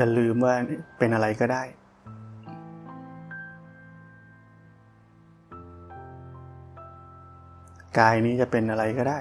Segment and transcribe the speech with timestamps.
[0.00, 0.54] อย่าลืมว่า
[0.98, 1.62] เป็นอะไรก็ได้
[7.98, 9.18] กายนี้จะเป็นอะไรก็ได้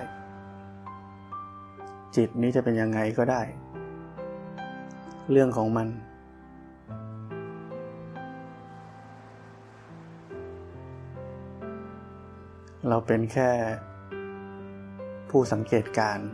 [2.15, 3.41] จิตนี้จะเป็นยังไงก็ได้
[5.31, 5.87] เรื่องของมัน
[12.87, 13.49] เราเป็นแค่
[15.29, 16.29] ผู้สังเกตการ์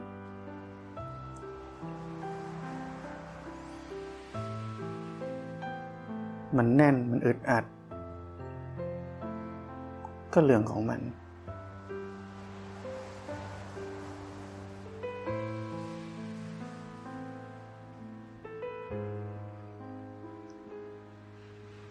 [6.58, 7.66] มันแน่นมันอึดอัด
[10.34, 11.02] ก็เรื่องของมัน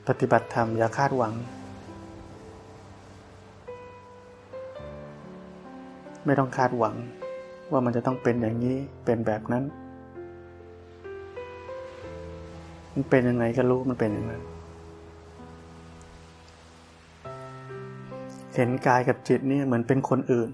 [0.08, 1.32] ปฏิบัติธรรมอย่าคาดหวัง
[6.24, 6.96] ไม่ต้องคาดหวัง
[7.70, 9.64] ว่ามันจะต้องเป็นอย่างนี้เป็นแบบนั้น
[12.94, 14.42] มันเป็นยังไงก็รู้มันเป็นอย่างนั้น
[18.54, 20.50] เห็นกายกับจิตนี่เหมือนเป็นคนอื่น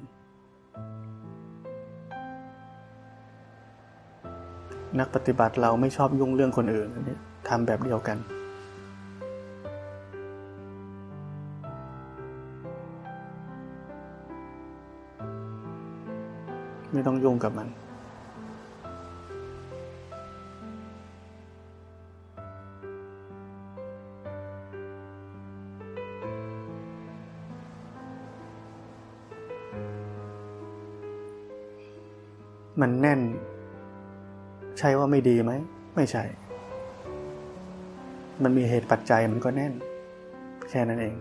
[4.98, 7.16] นักปฏิบัติเราไม่ชอบยุ่งเรื่องคนอื่นนี่
[7.48, 8.18] ทำแบบเดียวกัน
[16.92, 17.68] ไม่ต้องยุ่งกับมัน
[32.80, 33.20] มันแน่น
[34.78, 35.52] ใช่ว่าไม่ดีไหม
[35.96, 36.24] ไม่ใช่
[38.42, 39.72] มันมีเหตุปัจจัยมันก็แน่น
[40.70, 41.14] แค่นั้นเอง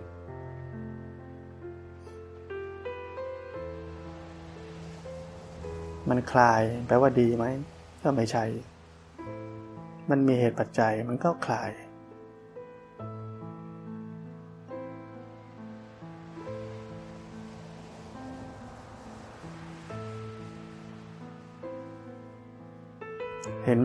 [6.10, 7.46] มันคลายแปลว่าดีไหม
[8.04, 8.44] ก็ไม่ใช่
[10.10, 11.70] มันมีเหตุปัจจัยมันก็คลาย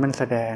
[0.03, 0.55] มันแสดง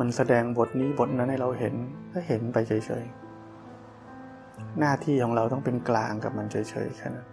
[0.00, 1.74] มันแสดงบทนี้บทนั้นให้เราเห็น
[2.12, 2.72] ก็เห็นไปเฉ
[3.02, 6.56] ยๆ หน้าที่ของเราต้องเป็นกลางกับมันเฉ
[6.86, 7.26] ยๆแค่นั้น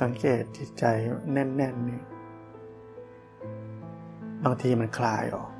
[0.00, 0.84] สังเกตจิตใจ
[1.32, 2.00] แน่นๆนี่
[4.44, 5.50] บางทีมันคลายออก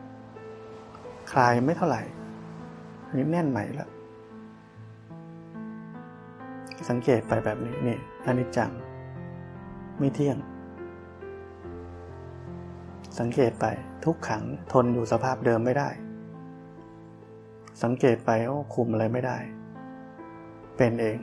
[1.32, 2.02] คลายไม่เท่าไหร่
[3.06, 3.90] อันนี้แน่นใหม่ล้ว
[6.90, 8.70] สังเกตไปแบบนี้นี่อนิจจัง
[9.98, 10.36] ไม่เที่ยง
[13.18, 13.66] สังเกตไป
[14.04, 15.88] ทุกขังทนอยู่สภาพเดิมไม่ได้
[17.82, 19.38] สังเกตไปโอ้คุมอะไรไม่ได้
[20.76, 21.18] เป็นเอง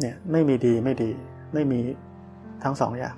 [0.00, 1.10] เนี่ยไม่มีดีไม่ดี
[1.54, 1.80] ไม่มี
[2.64, 3.16] ทั้งสองอย่าง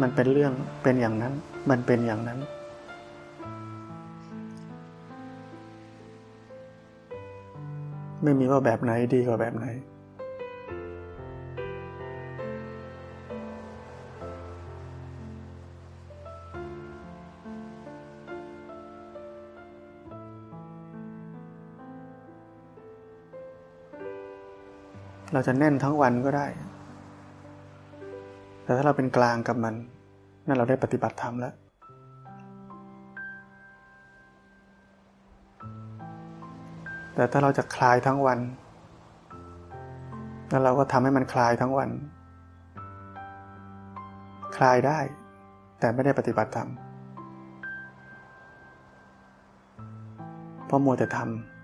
[0.00, 1.32] มันเป็นเรื่องเป็นอย่างนั้น
[1.70, 2.38] มันเป็นอย่างนั้น
[8.22, 9.66] ไม่มีว่าแบบไหนดีกว่าแบบไหน
[25.40, 26.46] เราจะแน่นทั้งวันก็ได้
[28.62, 29.74] แต่ถ้าเราเป็นกลางกับมัน
[30.46, 31.54] นั่นเราได้ปฏิบัติธรรมแล้ว
[37.14, 38.38] แต่ถ้าเราจะคลายทั้งวัน
[40.48, 41.90] แล้วเราก็ทำให้มันคลายทั้งวัน
[44.56, 44.98] คลายได้
[45.80, 46.68] แต่ไม่ได้ปฏิบัติธรรม
[50.66, 51.59] เพราะมัวแต่ทำ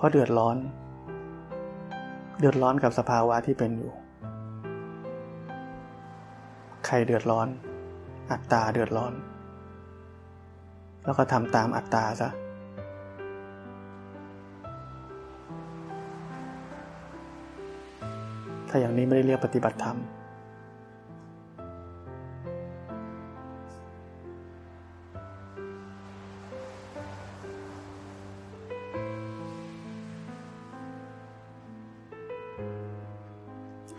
[0.00, 0.56] เพราะเดือดร้อน
[2.38, 3.92] เดือดร้อนกับสภาวะที่เป็นอยู่
[6.86, 7.48] ใครเดือดร้อน
[8.30, 9.12] อัตตาเดือดร้อน
[11.04, 12.30] แล้วก็ทำตามอัตตาซะ
[18.68, 19.96] ถ้าอย่างนี้ไม่ได้เรียกปฏิบัติธรรม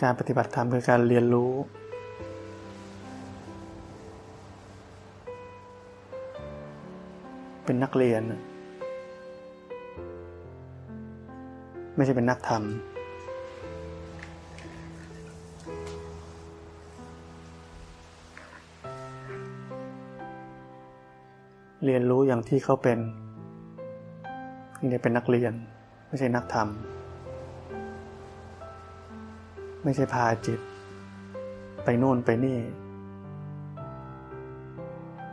[0.04, 1.52] การปฏิบัติธรรมคือการเรียนรู้
[7.66, 8.24] เป็นนักเรียน
[11.96, 12.64] ไม่ใช่เป็นนักธรรม
[21.86, 23.00] เรียนรู้อย่างที่เขาเป็น
[24.90, 25.54] นี่เป็นนักเรียน
[26.08, 26.68] ไม่ใช่นักธรรม
[29.84, 30.60] ไม่ใช่พาจิต
[31.84, 32.60] ไปโน่นไปนี่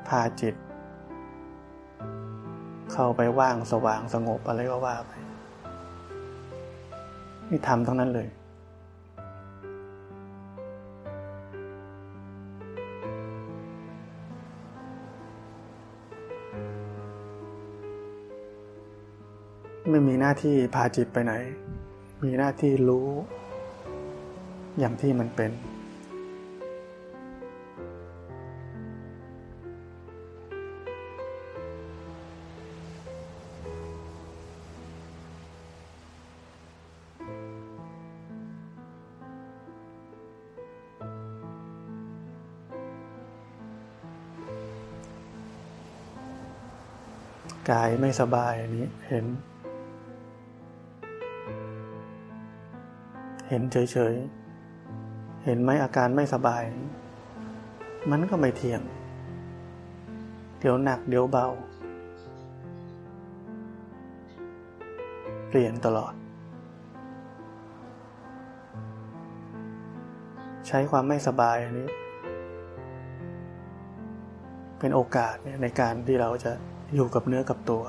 [0.08, 0.54] พาจิต
[2.92, 5.12] เข้าไปว่างสว่างสงบอะไรก็ว่าไป
[7.48, 8.28] นี่ทำทั้งนั้นเลย
[19.90, 21.34] ไม่มีหน้าที่พาจิตไปไหน
[22.22, 23.08] มีหน้าที่รู้
[24.78, 25.50] อย่างที่มันเป็น
[47.70, 49.24] กายไม่สบายอันนี้เห็น
[53.48, 54.47] เห็นเฉย ๆ
[55.50, 56.62] เห็นไหมอาการไม่สบาย
[58.10, 58.82] มันก็ไม่เที่ยง
[60.58, 61.46] เดี๋ยวหนักเดี๋ยวเบา
[65.48, 66.14] เปลี่ยนตลอด
[70.66, 71.88] ใช้ความไม่สบายอันนี้
[74.78, 76.52] เป็นโอกาสในการที่เราจะ
[76.94, 77.84] อยู่กับเนื้อกับตัว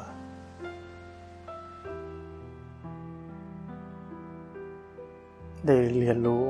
[5.66, 6.46] ได้เรียนรู้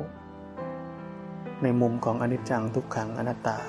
[1.64, 3.60] ในมุมของอนิจจังทุกขังอนัตตา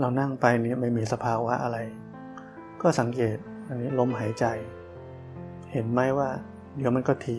[0.00, 1.78] เรานั่งไปเนี่ยไม่มีสภาวะอะไร
[2.82, 3.36] ก็สังเกต
[3.68, 4.46] อันนี้ลมหายใจ
[5.72, 6.28] เห็นไหมว่า
[6.76, 7.38] เดี๋ยวมันก็ที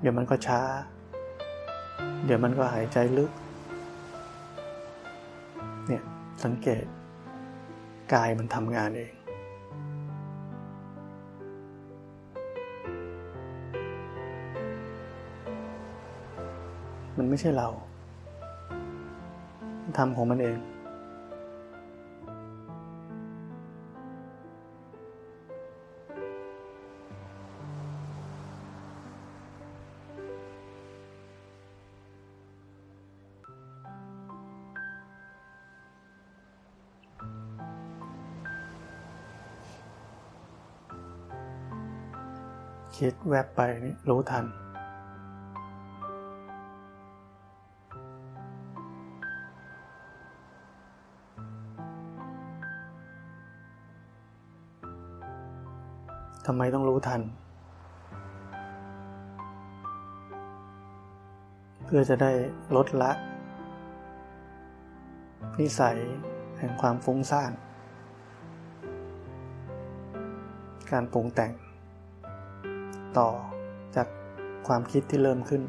[0.00, 0.60] เดี๋ยวมันก็ช้า
[2.24, 3.30] เดี๋ยวมันก็หายใจลึก
[5.88, 6.02] เนี่ย
[6.44, 6.84] สังเกต
[8.12, 9.12] กายมันทำงานเอง
[17.18, 17.68] มันไม่ใช่เรา
[19.98, 20.58] ทำของมันเอง
[42.96, 44.44] คิดแวบไปนี่รู้ทัน
[56.46, 57.20] ทำไมต้องรู้ทัน
[61.84, 62.32] เพื่อจะได้
[62.76, 63.12] ลดละ
[65.60, 65.96] นิสัย
[66.58, 67.52] แห่งความฟุ้งซ่าน
[70.90, 71.52] การปรุงแต่ง
[73.18, 73.28] ต่อ
[73.96, 74.08] จาก
[74.66, 75.62] ความคิดที่เริ่มขึ้น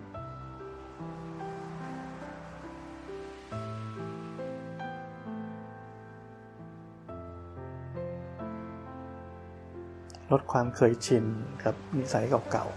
[10.31, 11.25] ลดความเคยชิน
[11.63, 12.67] กับนิสัยเก่า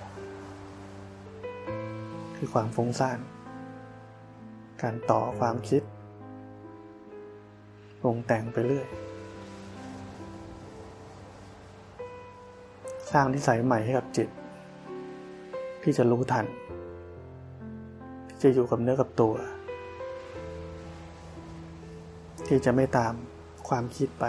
[1.13, 3.19] ๆ คือความฟุ้งซ่าน
[4.83, 5.83] การต่อความคิด
[8.01, 8.89] ปรุงแต่งไปเรื่อย
[13.13, 14.29] สร้างนิสัยใหม่ให้กับจิต
[15.83, 16.47] ที่จะรู้ทัน
[18.29, 19.35] ที่จะอยู่กับเนื้อกับตัว
[22.47, 23.15] ที่จะไม่ตาม
[23.69, 24.25] ความคิดไป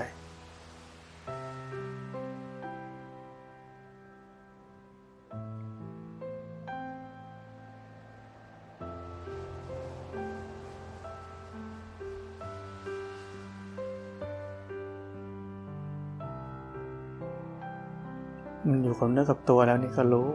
[19.12, 20.28] เนื้อกับตัวแล้วนี่ก็รู้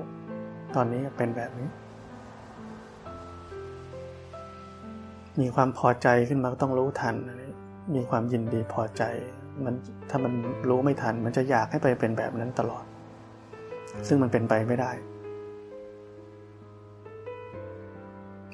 [0.74, 1.68] ตอนนี้เป็นแบบนี้
[5.40, 7.14] มีความพอใจขึ้นมาก็ต้องรู้ทัน
[7.94, 9.02] มีความยินดีพอใจ
[9.64, 9.74] มัน
[10.10, 10.32] ถ้ามัน
[10.68, 12.84] รู้ไม่ทัน มันจะอยากให้ไปเป็นแบบนั้นตลอด
[14.08, 14.90] ซึ่งมันเป็นไปไม่ได้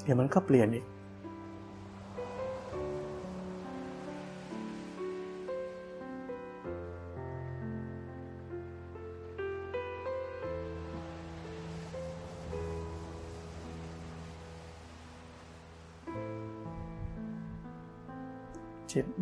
[0.04, 0.84] เดี๋ยวมันก็เปลี่ยนอีก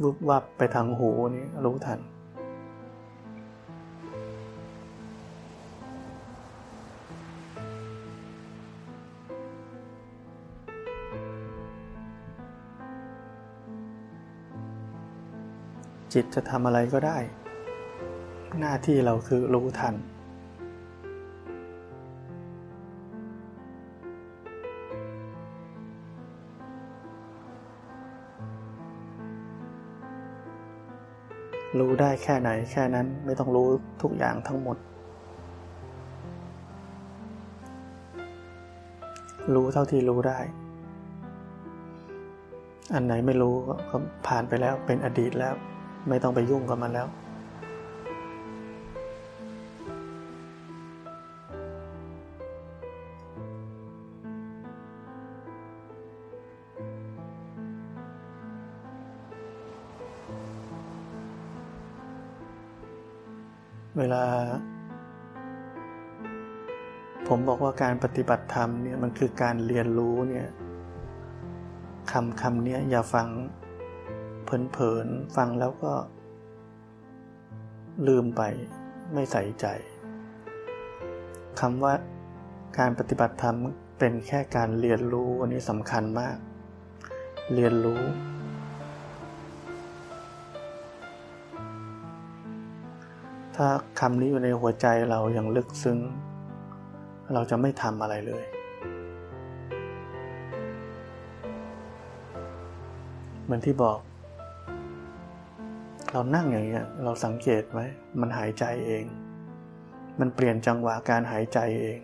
[0.02, 2.00] วุบวับไปทางหูนี่รู้ทัน
[16.12, 17.18] จิตจะทำอะไรก็ได้
[18.60, 19.94] หน้าที่เราคือรู้ทัน
[31.80, 33.68] รู้ได้แค่ไหนแค่นั้นไม่ต้องรู้
[34.02, 34.76] ทุกอย่างทั้งหมด
[39.54, 40.38] รู้เท่าที่รู้ได้
[42.94, 43.54] อันไหนไม่รู้
[43.90, 43.96] ก็
[44.26, 45.54] ผ่านไปแล้วเป็นอดีตแล้ว
[46.08, 47.08] ไม่ต้องไปยุ่งกับมันแล้ว
[64.00, 64.24] เวลา
[67.28, 70.48] ผมบอกว่าการปฏิบัติธรรมเนี่ยมันคือการเรียนรู้เนี่ย
[72.12, 73.28] คำคำนี้อย่าฟัง
[74.44, 75.92] เพลินๆฟังแล้วก็
[78.06, 78.42] ลืมไป
[79.14, 79.66] ไม่ใส่ใจ
[81.60, 81.94] คำว่า
[82.78, 83.56] การปฏิบัติธรรม
[83.98, 86.36] เป็นแค่การเรียนรู้อันนี้สำคัญมาก
[87.54, 88.00] เรียนรู้
[93.62, 95.98] ถ้าคำนี้อยู่ในหัวใจเราอย่างลึกซึ้ง
[97.34, 98.44] เราจะไม่ทำอะไรเลย
[103.44, 103.98] เหมือนที่บอก
[106.12, 107.80] เรานั่งอย่างเงี้ย เราสังเกตไหม
[108.20, 109.04] มันหายใจเอง
[110.20, 111.98] มันเปลี่ยนจังหวะการหายใจเอง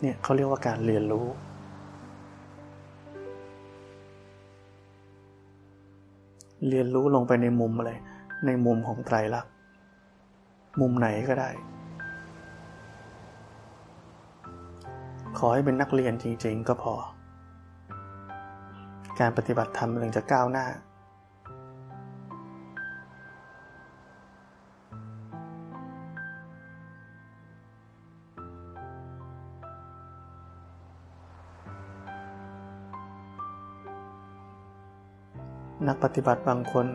[0.00, 1.26] เนี่ยเขาเรียกว่าการเรียนรู้
[6.68, 7.92] เรียนรู้ลงไปในมุมอะไร
[8.46, 9.52] ในมุมของไตรลักษณ์
[10.80, 11.50] มุมไหนก็ได้
[15.38, 16.94] ขอให้เป็นนักเรียนจริง ๆ ก็พอ
[19.20, 20.66] การปฏิบัติธรรมถึงจะก้าวหน้า
[35.88, 36.86] นักปฏิบัติบางคน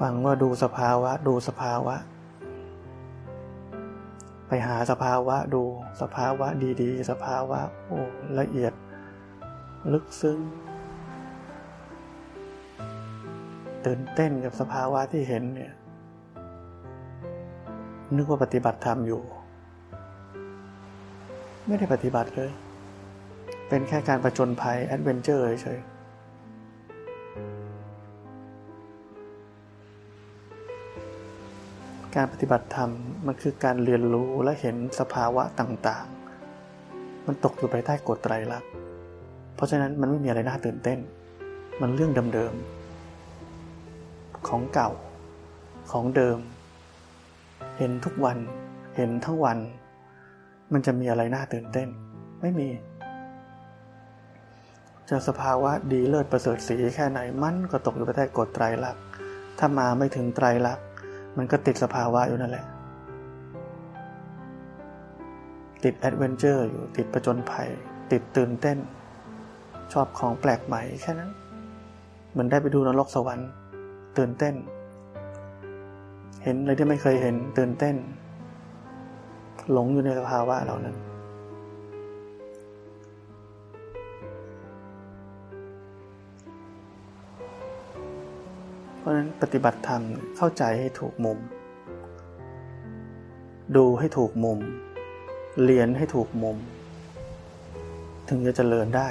[0.00, 1.96] ฟังว่าดูสภาวะ ดูสภาวะ
[4.48, 5.62] ไปหาสภาวะดู
[6.00, 6.48] สภาวะ
[6.82, 7.98] ดีๆ สภาวะโอ้
[8.38, 8.72] ละเอียด
[9.92, 10.38] ลึกซึ้ง
[13.86, 15.72] ตื่นเต้นกับสภาวะที่เห็นเนี่ย
[18.16, 19.22] นึกว่าปฏิบัติธรรมอยู่
[21.66, 22.50] ไม่ได้ปฏิบัติเลย
[23.68, 25.78] เป็นแค่การผจญภัย adventure เฉย
[32.16, 32.90] การปฏิบัติธรรม
[33.26, 38.70] มันคือการเรียนรู้และเห็นสภาวะต่างๆ มันตกอยู่ภายใต้กฎไตรลักษณ์
[39.54, 40.98] เพราะฉะนั้นมันไม่มีอะไรน่าตื่นเต้น
[41.80, 44.90] มันเรื่องเดิมๆ ของเก่า
[45.92, 46.38] ของเดิม
[47.78, 48.38] เห็นทุกวัน
[48.96, 49.58] เห็นทั้งวัน
[50.72, 51.88] มันจะมีอะไรน่าตื่นเต้น
[52.40, 52.68] ไม่มี
[55.08, 59.02] จะสภาวะดีเลิศประเสริฐสีแค่ไหนมันก็ตกอยู่ภายใต้กฎไตรลักษณ์
[59.58, 60.86] ถ้ามาไม่ถึงไตรลักษณ์
[61.36, 62.66] มันก็ติดสภาวะอยู่นั่นแหละ
[65.84, 67.68] ติดแอดเวนเจอร์อยู่ติดประจนภัย
[68.12, 68.78] ติดตื่นเต้น
[69.92, 71.30] ชอบของแปลกใหม่แค่นั้น
[72.30, 73.50] เหมือนได้ไปดูนรกสวรรค์
[74.18, 74.54] ตื่นเต้น
[76.42, 77.96] เห็นอะไรที่ไม่เคยเห็นตื่นเต้น
[79.72, 80.96] หลงอยู่ในสภาวะเหล่านั้น
[89.04, 90.02] ราะฉะนั้นปฏิบัติธรรม
[90.36, 91.38] เข้าใจให้ถูกมุม
[93.76, 94.58] ดูให้ถูกมุม
[95.64, 96.56] เรียนให้ถูกมุม
[98.28, 99.08] ถึงจะเจริญได้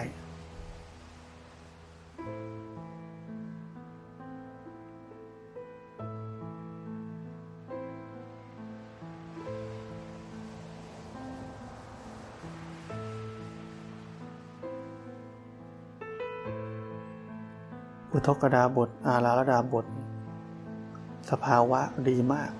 [18.25, 19.85] ทกดาบท อาราลดาบท
[21.31, 22.51] สภาวะดีมาก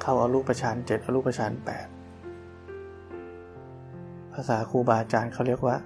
[0.00, 1.86] เข้าอารูปฌานเจ็ดอารูปฌานแปด
[4.32, 5.76] ภาษาครูบาอาจารย์เขาเรียกว่า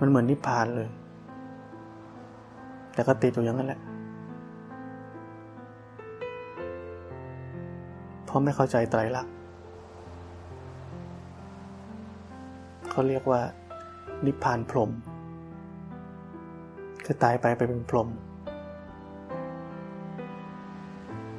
[0.00, 0.88] มันเหมือนนิพพานเลย
[2.92, 3.80] แต่ก็ติดอยู่อย่างนั้นแหละ
[8.24, 9.32] เพราะไม่เข้าใจไตรลักษณ์
[12.90, 13.40] เขาเรียกว่า
[14.26, 14.90] นิพพานพรหม
[17.10, 18.08] คือตายไปไปเป็นพรหม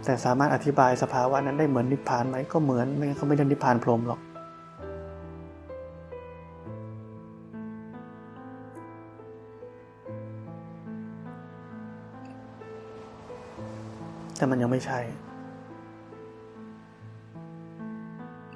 [0.06, 4.22] แต่สามารถอธิบายสภาวะนั้นได้เหมือนนิพพานไหมก็เหมือนไม่งั้นเขาไม่ได้นิพพานพรหมหรอก
[14.36, 15.00] แต่มันยังไม่ใช่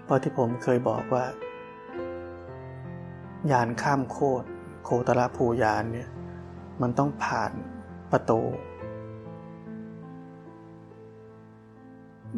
[0.03, 1.25] เพราะที่ผมเคยบอกว่า
[3.51, 4.45] ยานข้ามโคตร
[4.83, 6.09] โคตรภูยานเนี่ย
[6.81, 7.51] มันต้องผ่าน
[8.11, 8.41] ประตู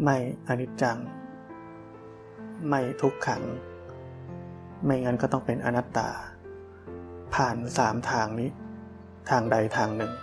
[0.04, 0.98] ไม่อนิจจัง
[2.68, 3.44] ไม่ทุกขัง
[4.84, 6.10] ไม่งั้นก็ต้องเป็นอนัตตา
[7.36, 8.50] ผ่านสามทางนี้
[9.30, 10.14] ทางใดทางหนึ่ง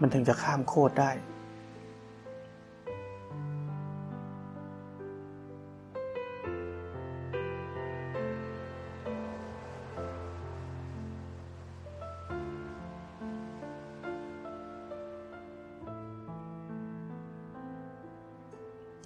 [0.00, 1.10] มันถึงจะข้ามโคตรได้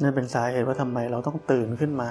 [0.07, 2.11] นั่นเป็นสาเหตุว่าทำไมเราต้องตื่นขึ้นมา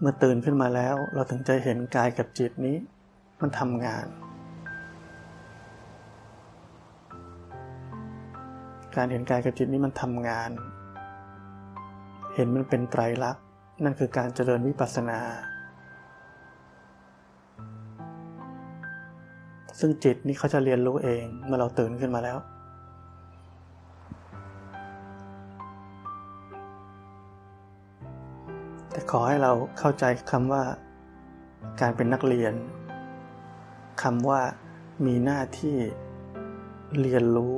[0.00, 2.76] เมื่อตื่นขึ้นมาแล้วเราถึงจะเห็นกายกับจิตนี้
[3.40, 4.06] มันทำงาน
[8.96, 10.50] การเห็นกายกับจิตนี้มันทำงาน
[12.34, 13.44] เห็นมันเป็นไตรลักษณ์
[13.84, 15.20] นั่นคือการเจริญวิปัสสนา
[19.86, 22.38] ซึ่งจิตนี้เขาจะเรียนรู้เองเมื่อเราตื่นขึ้นมาแล้ว
[28.90, 30.62] แต่ขอให้เราเข้าใจคำว่า
[31.80, 32.54] การเป็นนักเรียน
[34.02, 34.40] คำว่า
[35.06, 35.76] มีหน้าที่
[37.00, 37.56] เรียนรู้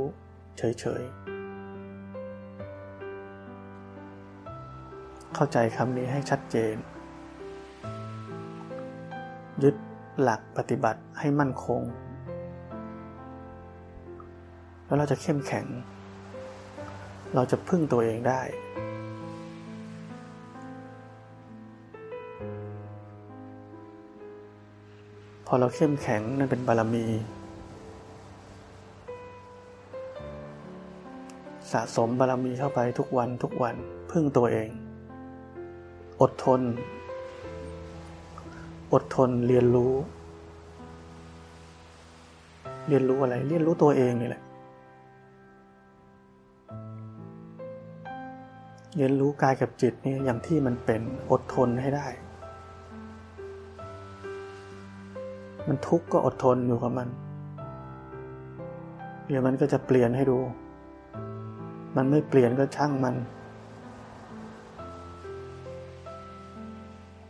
[0.59, 6.75] เฉยๆ เข้าใจคำนี้ให้ชัดเจน
[9.62, 9.77] ยึด
[10.21, 11.83] หลักปฏิบัติให้มั่นคง
[14.87, 15.66] แล้วเราจะเข้มแข็ง
[17.35, 18.40] เราจะพึ่งตัวเองได้
[25.46, 27.07] พอเราเข้มแข็งนั่นเป็นบารมี
[31.72, 33.77] สะสมบารมีเข้าไปทุกวันทุกวัน
[34.11, 34.68] พึ่งตัวเอง
[36.20, 36.61] อดทน
[38.92, 39.92] อดทนเรียนรู้
[42.88, 44.42] เรียนรู้อะไร เรียนรู้ตัวเองนี่แหละ
[48.97, 52.07] เรียนรู้กายกับจิตนี่อย่างที่มันเป็นอดทนให้ได้
[55.69, 57.09] มันทุกข์ก็อดทนอยู่กับมัน
[59.27, 60.39] เดี๋ยวมันก็จะเปลี่ยนให้ดู
[61.97, 63.15] มันไม่เปลี่ยนก็ช่างมัน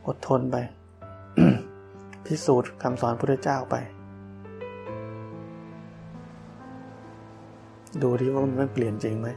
[0.07, 0.57] อดทนไป
[2.27, 3.77] พิสูจน์คำสอนพระเจ้าไป
[8.03, 9.29] ดูที่ว่ามันไม่เปลี่ยนจริงไหม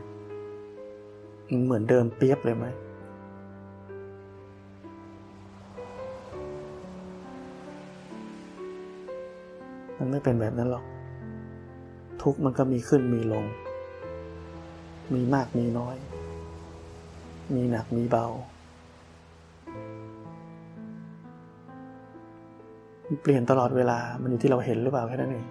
[1.65, 2.65] เหมือนเดิมเปียบเลยไหม
[9.97, 10.85] มันไม่เป็นแบบนั้นหรอก
[12.21, 13.45] ทุกมันก็มีขึ้นมีลง
[15.13, 15.95] มีมากมีน้อย
[17.55, 18.27] มีหนักมีเบา
[23.21, 25.45] เปลี่ยนตลอดเวลา มันอยู่ที่เราเห็นหรือเปล่าแค่นั้นเอง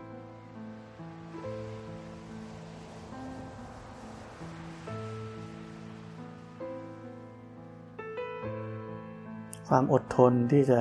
[9.69, 10.81] ความอดทนที่จะ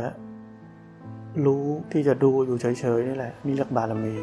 [1.45, 2.65] รู้ที่จะดูอยู่เฉ
[2.97, 4.15] ยๆนี่แหละนี่เรียกบารมี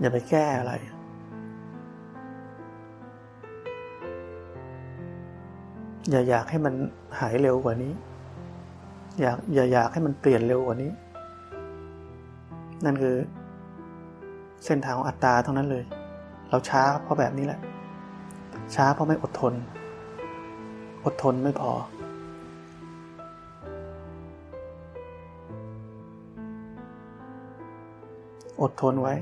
[0.00, 0.72] อย่าไปแก้อะไร
[6.10, 6.74] อย่าอยากให้มัน
[7.20, 7.92] หายเร็วกว่านี้
[9.20, 10.90] อยากอย่าอยากให้มันเปลี่ยนเร็วกว่านี้
[12.84, 13.16] นั่นคือ
[14.64, 15.84] เส้นทางของอัตตาเท่านั้นเลย
[16.50, 17.60] เราช้าเพราะแบบนี้แหละ
[18.74, 19.54] ช้าเพราะไม่อดทน
[21.04, 21.72] อดทนไม่พอ
[28.60, 29.14] ออดทนไว้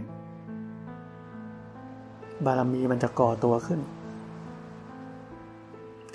[2.44, 3.80] บารมีมันจะก่อตัวขึ้น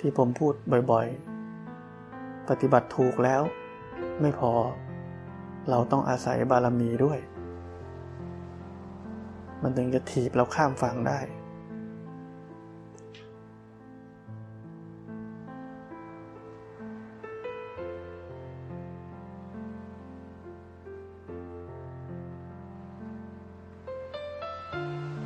[0.04, 0.52] ี่ผมพูด
[0.90, 3.42] บ่อยๆ ปฏิบัติถูกแล้ว
[4.20, 4.52] ไม่พอ
[5.70, 7.18] เราต้องอาศัยบารมีด้วย
[9.66, 11.18] มันถึงจะถีบเราข้ามฝั่งได้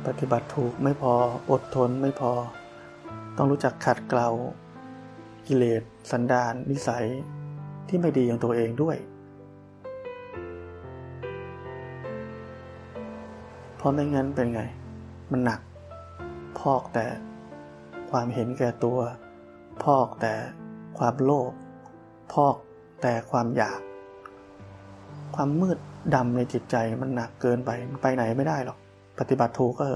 [0.05, 1.13] ปฏิบัติถูกไม่พอ
[1.51, 2.31] อดทนไม่พอ
[3.37, 4.29] ต้องรู้จักขัดเกลา
[5.47, 7.05] กิเลสสันดานนิสัย
[7.87, 8.97] ที่ไม่ดีอย่างตัวเองด้วย
[13.79, 14.61] เพราะไม่งั้นเป็นไง
[15.31, 15.61] มันหนัก
[16.59, 17.05] พอกแต่
[18.11, 18.99] ความเห็นแก่ตัว
[19.83, 20.33] พอกแต่
[20.97, 21.51] ความโลภ
[22.33, 22.55] พอก
[23.01, 23.79] แต่ความอยาก
[25.35, 25.77] ความมืด
[26.15, 28.77] ดำในจิตใจมันหนักเกินไปไปไหนไม่ได้หรอก
[29.19, 29.87] ปฏิบัติถูกก็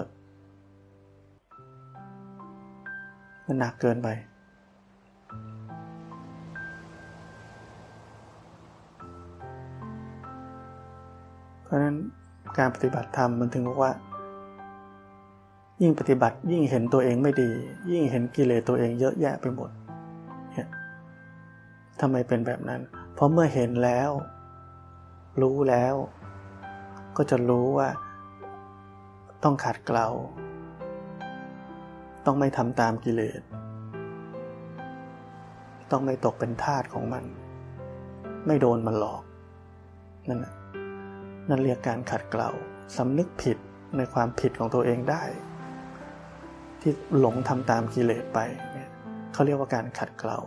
[3.46, 4.08] มันหนักเกินไป
[11.64, 11.96] เพราะนั้น
[12.58, 13.92] การปฏิบัติธรรมมันถึงบอกว่า
[15.82, 17.50] ยิ่งปฏิบัติยิ่งเห็นตัวเองไม่ดี
[17.92, 19.70] ยิ่งเห็นกิเลสตัวเองเยอะแยะไปหมด
[20.54, 20.68] เนี่ย
[22.00, 22.82] ทำไมเป็นแบบนั้น
[23.14, 24.10] เพราะเมื่อเห็นแล้ว
[25.42, 25.96] รู้แล้ว
[27.18, 27.90] ก็จะรู้ว่า
[29.44, 30.08] ต้องขัดเกลา
[32.26, 33.42] ต้องไม่ทำตามกิเลส
[35.92, 37.24] ต้องไม่ตกเป็นทาสของมัน
[38.48, 39.24] ไม่โดนมันหลอก
[40.30, 40.54] นั่นนะ
[41.50, 42.50] นั่นเรียกการขัดเกลา
[42.98, 43.58] สำนึกผิด
[43.98, 45.24] ในความผิดของตัวเองได้
[46.82, 48.40] ที่หลงทำตามกิเลสไป
[48.74, 48.90] เนี่ย
[49.34, 50.40] เขาเรียกว่าการขัดเกลา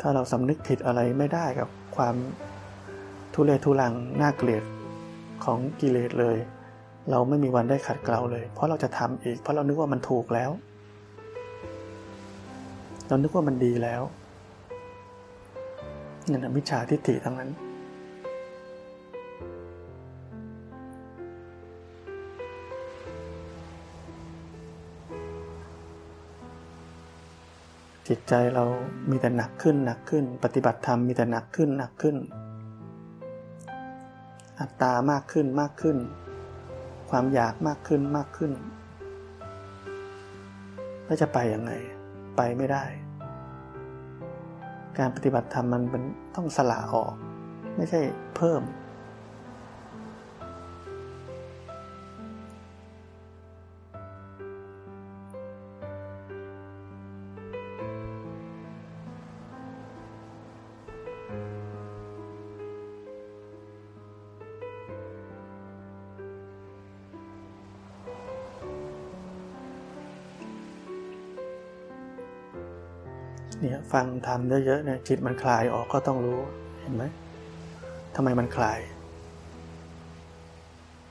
[0.00, 2.14] ถ้าเราสำนึกผิดอะไรไม่ได้กับความ
[3.34, 4.64] ทุเลทุลังน่าเกลียด
[5.44, 6.36] ของกิเลสเลย
[7.10, 10.50] เราไม่มีวันได้ขัดเกลาเลย เพราะเราจะทำอีก เพราะเรานึกว่ามันถูกแล้ว
[13.08, 14.02] เรานึกว่ามันดีแล้ว
[16.30, 17.50] นั่นมิจฉาทิฏฐิทั้งนั้น
[28.08, 28.64] จิตใจเรา
[29.10, 32.16] มีแต่หนักขึ้นหนักขึ้น ปฏิบัติธรรมมีแต่หนักขึ้นหนักขึ้น
[34.60, 35.96] อัตตามากขึ้นมากขึ้น
[37.10, 38.52] ความอยากมากขึ้นมากขึ้น
[41.04, 41.72] แล้วจะไปยังไง
[42.36, 42.84] ไปไม่ได้
[44.98, 46.02] การปฏิบัติธรรมมันเป็น
[46.36, 47.12] ต้องสละออก
[47.76, 48.00] ไม่ใช่
[48.36, 48.60] เพิ่ม
[73.60, 76.38] เนี่ยฟังทำเยอะๆเนี่ยจิตมันคลายออกก็ต้องรู้
[76.80, 77.04] เห็นไหม
[78.16, 78.78] ทำไมมันคลาย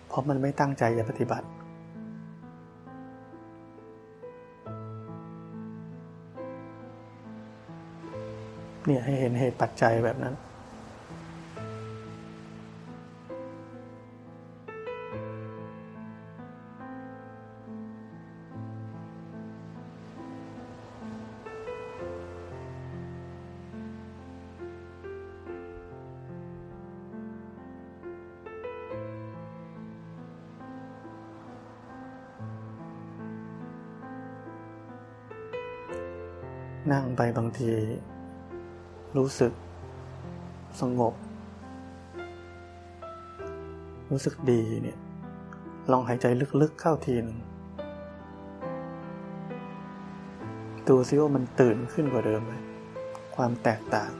[0.07, 1.47] เพราะมันไม่ตั้งใจจะปฏิบัติ
[8.85, 10.33] เนี่ยให้เห็นเหตุปัจจัยแบบนั้น
[37.37, 37.71] บางที
[39.17, 39.53] รู้สึก
[40.81, 41.13] สงบ
[44.11, 44.97] รู้สึกดีเนี่ย
[45.91, 46.25] ลองหายใจ
[46.61, 47.37] ลึกๆเข้าทีนึง
[50.87, 52.53] ดูซิว่ามันตื่นขึ้นกว่าเดิมไหม
[53.35, 54.11] ความแตกต่าง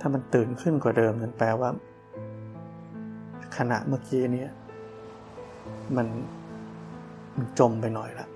[0.00, 1.70] ถ้ามันตื่นขึ้นกว่าเดิมนั่นแปลว่า
[3.56, 4.46] ขณะเมื่อกี้นี้
[5.96, 6.06] มัน
[7.36, 8.28] มันจมไปหน่อยละ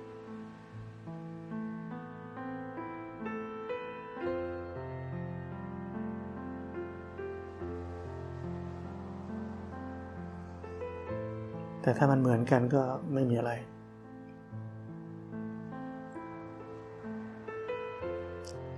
[11.88, 12.82] แต่ถ้ามันเหมือนกันก็
[13.14, 13.52] ไม่มีอะไร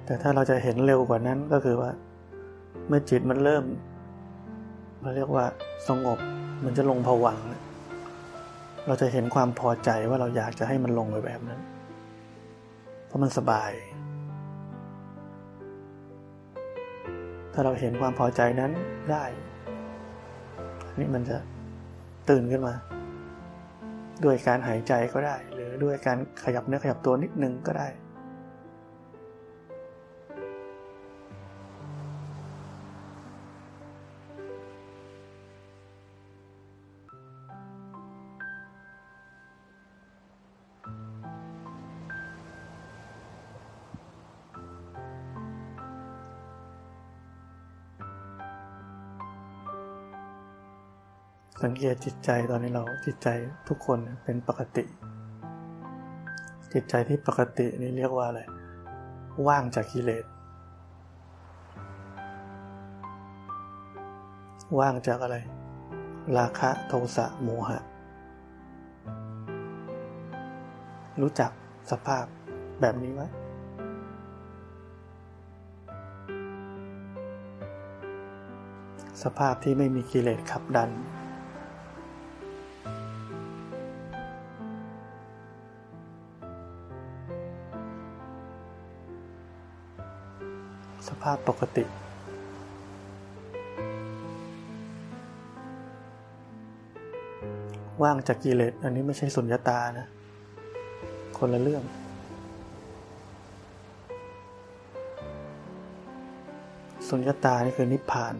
[0.07, 1.91] แต่ถ้าเราจะเห็นเร็วกว่านั้นก็คือว่า
[2.89, 3.65] เมื่อจิตมันเริ่ม
[5.01, 5.45] เราเรียกว่า
[5.89, 6.19] สงบ
[6.65, 7.39] มันจะลงผวัง
[8.87, 11.61] เราจะเห็นความพอใจว่าเราอยากจะให้มันลงไปแบบนั้น
[13.07, 13.73] เพราะมันสบาย
[17.53, 18.73] ถ้าเราเห็นความพอใจนั้น
[19.11, 19.25] ได้
[20.93, 21.37] นนี้มันจะ
[22.31, 22.75] ตื่นขึ้นมา
[24.25, 27.89] ด้วยการหายใจก็ได้ หรือด้วยการขยับเนื้อขยับตัวนิดนึงก็ได้
[51.63, 53.29] สังเกตจิตใจตอนนี้เราจิตใจ
[53.69, 54.85] ทุกคนเป็นปกติ
[56.73, 58.41] จิตใจที่ปกตินี่เรียกว่าอะไร
[59.49, 60.25] ว่างจากกิเลส
[64.79, 65.37] ว่างจากอะไร
[66.39, 67.79] ราคะโทสะโมหะ
[71.21, 71.51] รู้จัก
[71.91, 72.25] สภาพ
[72.81, 73.23] แบบนี้ไหม
[79.23, 80.91] สภาพที่ไม่มีกิเลสขับดัน
[91.51, 91.85] ปกติ
[98.03, 100.07] ว่างจากกิเลสอันนี้ไม่ใช่สุญญตานะ
[101.39, 101.85] คนละเรื่อง
[107.09, 108.35] สุญญตานี่คือนิพพาน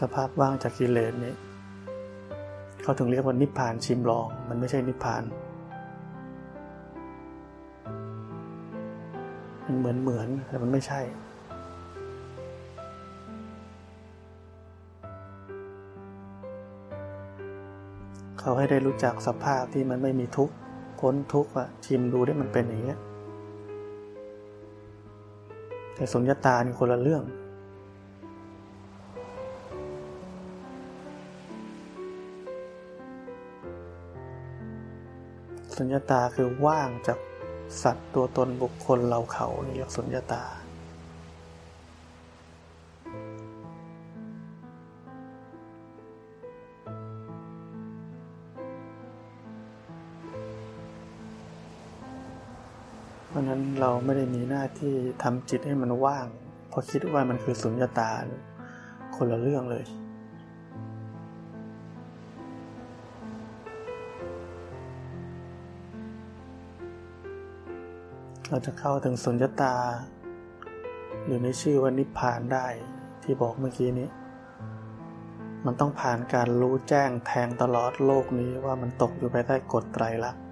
[0.00, 1.34] สภาพว่างจากกิเลสนี้
[2.82, 5.22] เขาถึงเรียกว่านิพพานชิมลอง มันไม่ใช่นิพพาน
[9.64, 11.00] มันเหมือนเหมือนแต่มันไม่ใช่
[18.38, 20.54] เขาให้ได้รู้จักสภาพที่มันไม่มีทุกข์
[21.00, 23.00] พ้นทุกข์อะชิมดูได้มันเป็นอย่างเงี้ย
[25.94, 27.24] แต่สุญญตานี่คนละเรื่อง
[35.82, 37.18] สุญญตาคือว่างจาก
[37.82, 40.44] สัตว์ตัวตนบุคคลเราเขาเรียกสุญญตา
[53.26, 56.26] เพราะนั้นเราไม่ได้มีหน้าที่ทำจิตให้มันว่าง
[56.68, 58.10] เพราะคิดว่ามันคือสุญญตา
[59.16, 59.84] คนละเรื่องเลย
[68.52, 69.74] เราจะเข้าถึงสุญญตา
[71.24, 72.66] หรือในชื่อว่านิพพานได้
[73.22, 74.08] ที่บอกเมื่อกี้นี้
[75.66, 80.42] มันต้องผ่านการรู้แจ้งแทงตลอดโลกนี้ว่ามันตกอยู่ภายใต้กฎไตรลักษณ์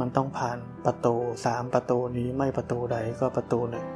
[0.00, 3.86] มันต้องผ่านประตูสามประตูนี้ไม่ประตูใดก็ประตูหนึ่ง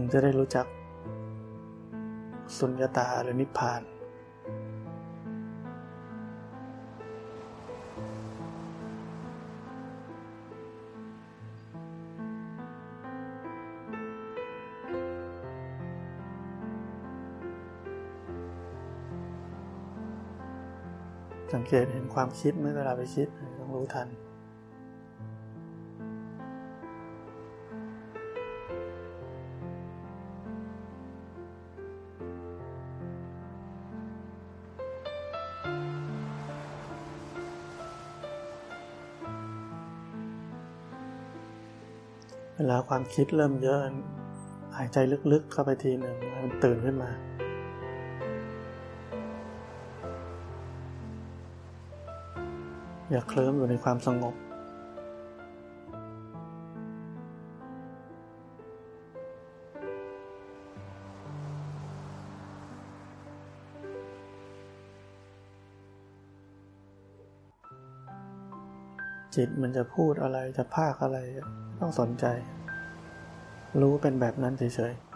[0.00, 0.66] ถึงจะได้รู้จัก
[2.58, 3.82] สุญญตาหรือนิพพาน
[21.54, 24.27] สังเกตเห็นความคิดเมื่อเวลาไปคิดต้องรู้ทัน
[42.88, 43.78] ความคิดเริ่มเยอะ
[44.76, 44.98] หายใจ
[45.32, 47.10] ลึกๆเข้าไปทีหนึ่งมันตื่นขึ้นมา
[53.10, 54.34] อย่าเคลิ้มอยู่ในความสงบ
[69.34, 71.18] จิตมันจะพูดอะไรจะภาคอะไร
[71.80, 72.26] ต้องสนใจ
[73.80, 75.08] รู้เป็นแบบนั้นเฉยๆ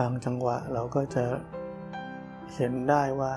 [0.00, 1.24] บางจังหวะเราก็จะ
[2.54, 3.32] เห็นได้ว่า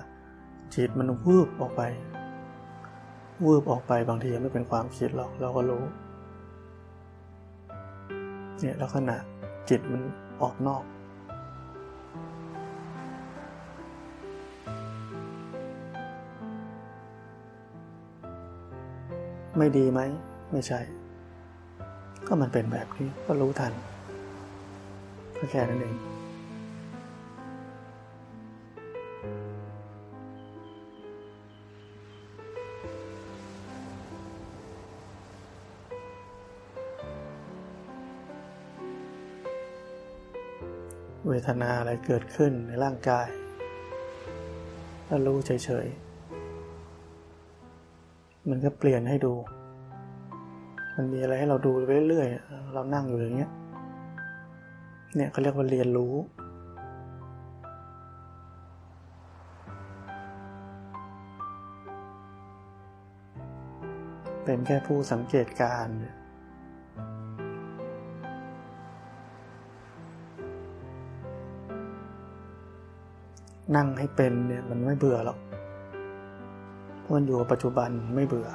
[0.76, 1.82] จิตมันวูบออกไป
[3.46, 5.84] วืบออกไปบางทีไม่เป็นความคิดหรอกเราก็รู้
[8.60, 9.16] เนี่ยลักษณะ
[9.70, 10.02] จิตมัน
[10.42, 10.84] ออกนอก
[19.58, 20.02] ไม่ดีไหม
[20.52, 20.80] ไม่ใช่
[22.28, 23.74] ก็มันเป็นแบบนี้ก็รู้ทัน
[25.38, 25.96] ก็แค่นั้นเอง
[41.28, 43.28] เวทนาอะไรเกิดขึ้นในร่างกาย
[45.08, 45.52] ถ้ารู้เฉ
[45.86, 49.34] ยๆ มันก็เปลี่ยนให้ดู
[50.96, 51.72] มันมีอะไรให้เราดู
[52.08, 53.52] เรื่อยๆ เรานั่งอยู่อย่างเงี้ย
[55.16, 56.14] เนี่ยเขาเรียกว่าเรียนรู้
[64.44, 65.88] เป็นแค่ผู้สังเกตการ
[66.21, 75.38] เนั่งให้เป็นเนี่ยมันไม่เบื่อหรอก
[77.14, 78.48] มันอยู่กับปัจจุบันไม่เบื่อ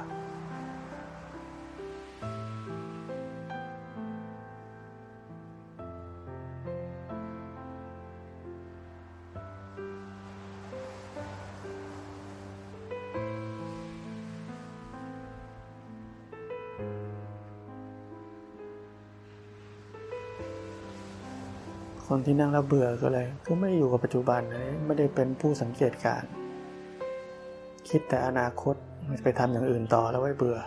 [22.29, 24.41] ที่นั่งแล้วเบื่อก็เลย ก็ไม่อยู่กับปัจจุบัน
[24.85, 26.23] ไม่ได้เป็นผู้สังเกตการ
[27.89, 28.75] คิดแต่อนาคต
[29.23, 30.57] ไปทำอย่างอื่นต่อแล้วไว้เบื่อ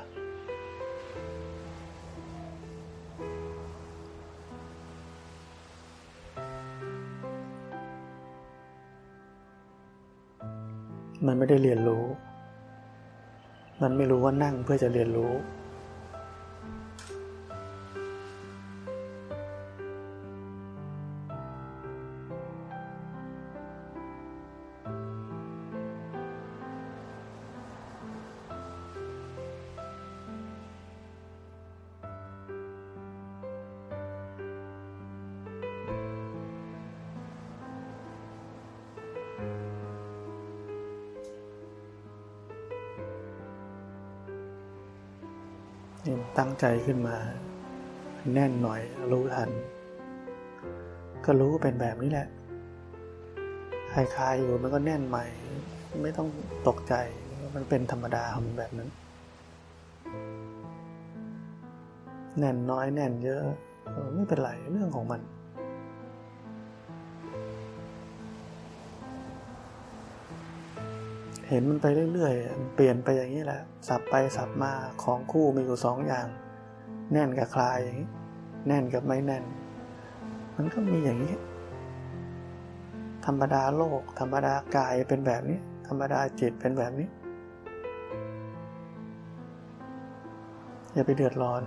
[11.27, 12.05] มันไม่ได้เรียนรู้
[13.83, 15.33] มันไม่รู้ว่านั่งเพื่อจะเรียนรู้
[46.61, 47.16] ใจขึ้นมา
[48.35, 48.81] แน่นหน่อย
[49.12, 49.51] รู้ทัน
[51.25, 52.29] ก็รู้เป็นแบบนี้แหละ
[53.92, 55.25] คลายๆอยู่มันก็แน่นใหม่
[56.03, 56.29] ไม่ต้อง
[56.68, 56.94] ตกใจ
[57.55, 58.90] มันเป็นธรรมดาของมันแบบนั้น
[62.38, 63.42] แน่นน้อยแน่นเยอะ
[64.14, 65.20] ไม่เป็นไรเรื่องของมัน
[71.49, 76.27] เห็นมันไปเรื่อยๆเปลี่ยนไปอย่างนี้แหละ สับไปสับมาของคู่มีอยู่สองอย่าง
[77.12, 78.09] แน่นกับคลายอย่างนี้
[78.66, 79.44] แน่นกับไม่แน่น
[80.57, 81.35] มันก็มีอย่างนี้
[83.27, 87.09] ธรรมดาโลก ธรรมดากายเป็นแบบนี้ ธรรมดาจิตเป็นแบบนี้
[90.94, 91.62] อย่าไปเดือดร้อน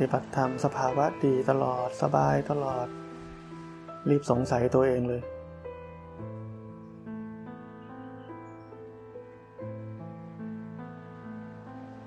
[0.00, 2.86] ฏิบัติธรรมสภาวะดีตลอดสบายตลอด
[4.08, 5.22] รีบสงสัยตัวเองเลย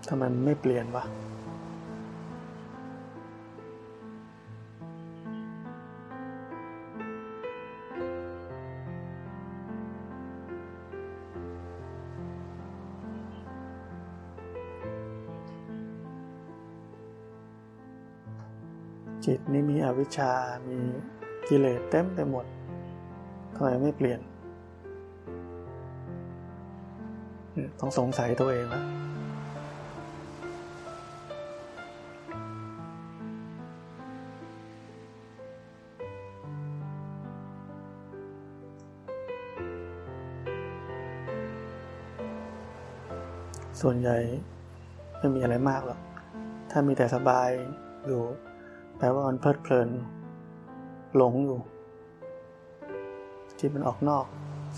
[0.10, 1.04] ทำไมไม่เปลี่ยนวะ
[19.26, 20.32] จิตนี่มีอวิชชา
[20.68, 20.78] มี
[21.48, 22.46] กิเลสเต็มไปหมด
[23.56, 24.20] ทำไมไม่เปลี่ยน
[27.80, 28.86] ต้องสงสัยตัวเองแล้ว
[43.82, 44.18] ส่วนใหญ่
[45.18, 46.00] ไม่มีอะไรมากหรอก
[46.72, 47.50] ถ้ามีแต่สบาย
[48.08, 48.22] อยู่
[48.98, 49.90] แปลว่ามันเพลิดเพลิน
[51.16, 51.60] หลงอยู่
[53.60, 54.26] จิตมันออกนอก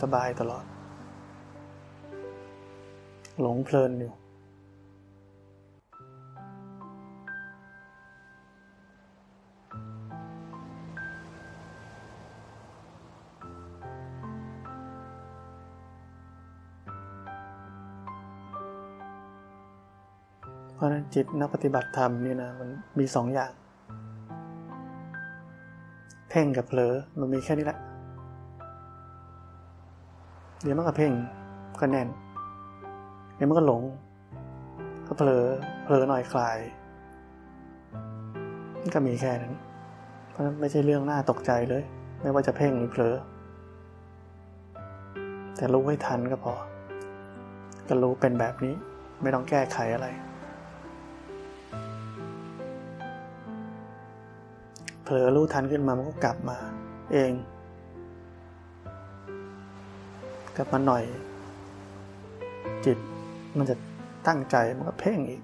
[0.02, 0.66] สบายตลอด
[3.42, 4.14] หลงเพลินอยู่
[20.74, 23.52] เพราะนั้นจิตนักปฏิบัติธรรมนี่นะมันมีสองอย่าง
[26.38, 27.80] พ่งกับเผลอ มันมีแค่นี้แหละ
[30.62, 31.12] เดี๋ยวมันก็เพ่ง
[31.80, 32.08] ก็แน่น
[33.36, 33.82] เดี๋ยวมันก็หลง
[35.08, 35.46] ก็เผลอ
[35.84, 36.58] เผลอหน่อยคลาย
[38.82, 39.54] มันก็มีแค่นั้น
[40.30, 41.84] เพราะนั้นไม่ใช่เรื่องน่าตกใจเลย
[42.22, 43.16] ไม่ว่าจะเพ่งหรือเผลอ
[45.58, 46.54] แต่รู้ให้ทันก็พอ
[47.88, 48.74] ก็รู้เป็นแบบนี้
[49.22, 50.08] ไม่ต้องแก้ไขอะไร
[55.10, 56.58] เผลอรู้ทันขึ้นมามันก็กลับมา
[57.14, 57.32] เอง
[60.58, 61.04] กลับมาหน่อย
[62.86, 62.98] จิต
[63.58, 63.76] มันจะ
[64.28, 65.42] ตั้งใจมันก็เพ่งอีก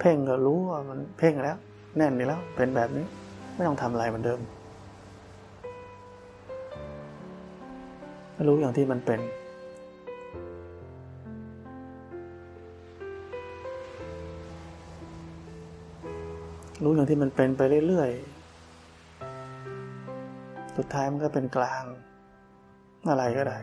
[0.00, 1.56] เพ่งก็รู้ว่ามันเพ่งแล้ว
[1.96, 3.06] แน่นนี่แล้วเป็นแบบนี้
[3.54, 4.40] ไม่ต้องทำอะไรเหมือนเดิม
[8.48, 9.20] รู้อย่างที่มันเป็น
[16.84, 21.84] รู้อย่างที่มันเป็นไปเรื่อยๆ สุดท้ายมันก็เป็นกลาง
[23.08, 23.58] อะไรก็ได้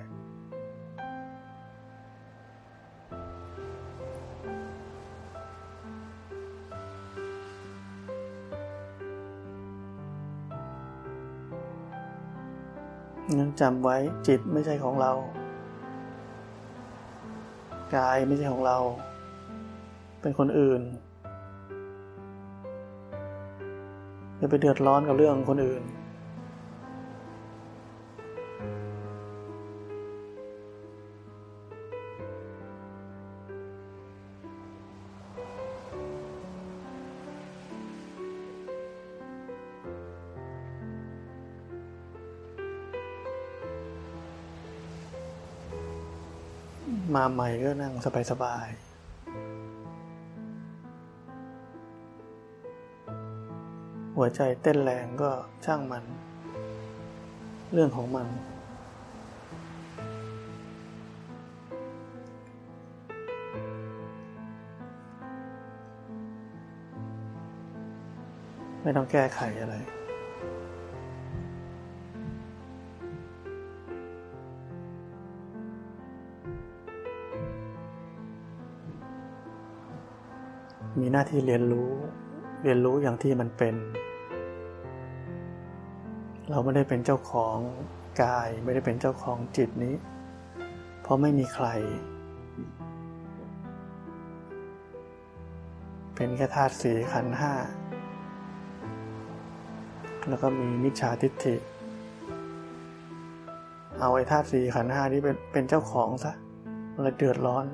[13.39, 13.97] ยังจำไว้
[14.27, 15.11] จิตไม่ใช่ของเรา
[17.95, 18.77] กายไม่ใช่ของเรา
[20.21, 20.81] เป็นคนอื่น
[24.41, 25.83] อย่าไปเดือดร้อนกับเรื่องคนอื่น
[47.15, 47.93] มาใหม่ก็นั่ง
[48.31, 48.90] สบายๆ
[54.23, 55.31] หัวใจเต้นแรงก็
[55.65, 56.03] ช่างมัน
[57.73, 58.27] เรื่องของมัน
[68.83, 69.75] ไม่ต้องแก้ไขอะไร
[80.99, 81.91] มีหน้าที่เรียนรู้
[82.63, 83.75] เรียนรู้อย่างที่มันเป็น
[86.51, 87.57] เราไม่ได้เป็นเจ้าของ
[88.23, 89.95] กาย ไม่ได้เป็นเจ้าของจิตนี้
[91.01, 91.67] เพราะไม่มีใคร
[96.15, 97.53] เป็นแค่ธาตุสีขันห้า
[100.29, 101.55] แล้วก็มีมิจฉาทิฏฐิ
[103.99, 106.33] เอาไอ้ธาตุสีขันห้านี้เป็นเป็นเจ้าของซะ
[106.93, 107.65] มันเลยเดือดร้อน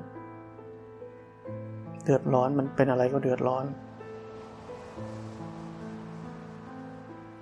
[2.04, 3.64] เดือดร้อนมันเป็นอะไรก็เดือดร้อน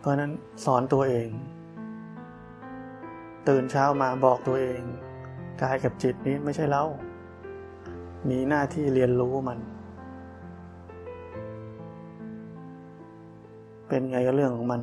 [0.07, 0.33] ราะนั้น
[0.65, 1.29] สอนตัวเอง
[3.49, 4.81] ตื่นเช้ามาบอกตัวเอง
[5.63, 6.85] กายกับจิตนี้ไม่ใช่เรา
[8.29, 9.59] มีหน้าที่เรียนรู้มัน
[13.89, 14.83] เป็นไงก็เรื่องของมัน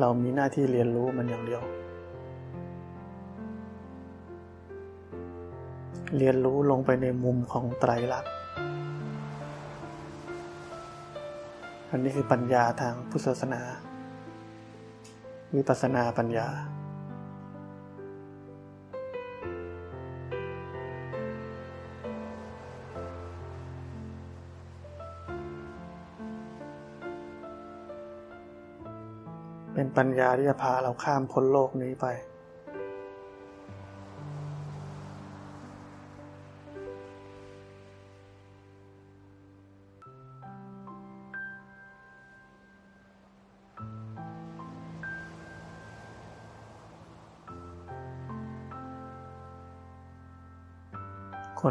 [0.00, 1.62] เรามีหน้าที่เรียนรู้มันอย่างเดียว
[6.18, 8.32] เรียนรู้ลงไปในมุมของไตรลักษณ์
[11.92, 13.62] อันนี้คือปัญญาทางพุทธศาสนา
[15.54, 16.48] วิปัสสนาปัญญา
[29.74, 32.06] เป็นปัญญาที่จะพาเราข้ามพ้นโลกนี้ไป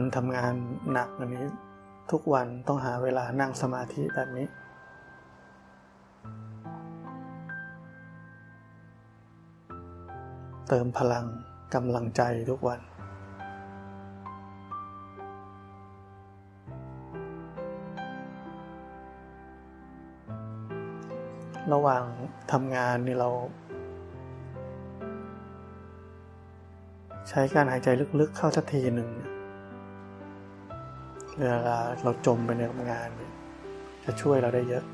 [0.02, 0.54] คนทำงาน
[0.92, 1.46] หนักอันนี้
[2.12, 4.48] ทุกวันต้องหาเวลานั่งสมาธิแบบนี้
[10.68, 11.26] เติมพลัง
[11.76, 12.80] กำลังใจทุกวัน
[21.74, 22.04] ระหว่าง
[22.52, 23.30] ทำงานนี่เรา
[27.30, 27.88] ใช้การหายใจ
[28.20, 29.12] ลึกๆเข้าสักทีหนึ่ง
[31.40, 32.62] เวลาเราจมไปใน
[32.92, 33.10] งาน
[34.04, 34.86] จะช่วยเราได้เยอะ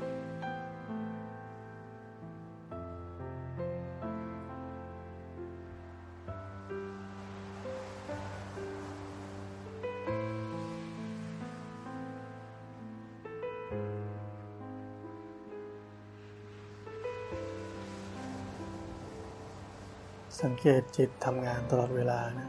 [20.42, 22.48] สังเกตจิตทำงานตลอดเวลานะ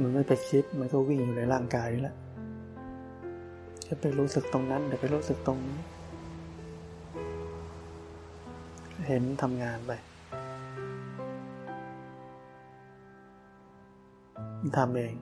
[0.00, 2.16] มันไม่ไปคิด มันก็วิ่งอยู่ในร่างกายนี่แหละ
[3.94, 5.78] จะไปรู้สึกตรงนั้นเดี๋ยวไปรู้สึกตรงนี้
[9.06, 9.92] เห็นทำงานไป
[14.76, 15.14] ทำเอง